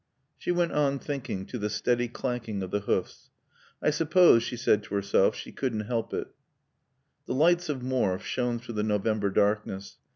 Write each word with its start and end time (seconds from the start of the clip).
She 0.39 0.51
went 0.51 0.71
on, 0.71 0.97
thinking, 0.97 1.45
to 1.45 1.59
the 1.59 1.69
steady 1.69 2.07
clanking 2.07 2.63
of 2.63 2.71
the 2.71 2.79
hoofs. 2.79 3.29
"I 3.83 3.91
suppose," 3.91 4.41
she 4.41 4.57
said 4.57 4.81
to 4.85 4.95
herself, 4.95 5.35
"she 5.35 5.51
couldn't 5.51 5.81
help 5.81 6.11
it." 6.11 6.33
The 7.27 7.35
lights 7.35 7.69
of 7.69 7.83
Morfe 7.83 8.23
shone 8.25 8.57
through 8.57 8.73
the 8.73 8.81
November 8.81 9.29
darkness. 9.29 9.99